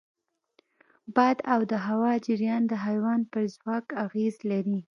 باد 1.15 1.37
او 1.53 1.59
د 1.71 1.73
هوا 1.87 2.11
جریان 2.25 2.61
د 2.67 2.73
حیوان 2.85 3.21
پر 3.31 3.43
ځواک 3.55 3.85
اغېز 4.05 4.35
لري. 4.51 4.79